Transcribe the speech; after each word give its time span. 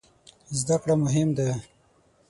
زده 0.59 0.75
کړه 0.81 0.95
مهم 1.03 1.29
ده 1.37 1.49